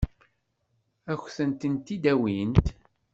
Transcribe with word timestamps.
Ad 1.11 1.17
k-tent-id-awint? 1.23 2.65